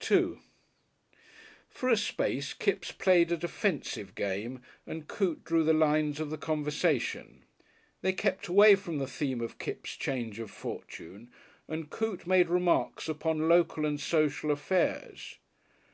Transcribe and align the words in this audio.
§2 0.00 0.38
For 1.68 1.90
a 1.90 1.96
space 1.98 2.54
Kipps 2.54 2.90
played 2.90 3.30
a 3.30 3.36
defensive 3.36 4.14
game 4.14 4.62
and 4.86 5.06
Coote 5.06 5.44
drew 5.44 5.62
the 5.62 5.74
lines 5.74 6.20
of 6.20 6.30
the 6.30 6.38
conversation. 6.38 7.42
They 8.00 8.14
kept 8.14 8.46
away 8.48 8.76
from 8.76 8.96
the 8.96 9.06
theme 9.06 9.42
of 9.42 9.58
Kipps' 9.58 9.90
change 9.94 10.38
of 10.38 10.50
fortune, 10.50 11.30
and 11.68 11.90
Coote 11.90 12.26
made 12.26 12.48
remarks 12.48 13.10
upon 13.10 13.46
local 13.46 13.84
and 13.84 14.00
social 14.00 14.50
affairs. 14.50 15.36